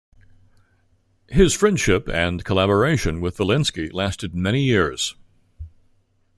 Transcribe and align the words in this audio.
His 1.29 1.53
friendship 1.53 2.09
and 2.09 2.43
collaboration 2.43 3.21
with 3.21 3.37
Vilinsky 3.37 3.93
lasted 3.93 4.33
many 4.33 4.63
years. 4.63 5.15